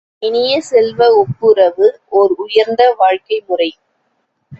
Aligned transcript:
இனிய 0.19 0.53
செல்வ, 0.61 1.07
ஒப்புரவு 1.15 1.87
ஓர் 2.11 2.31
உயர்ந்த 2.37 2.95
வாழ்க்கைமுறை. 2.99 3.69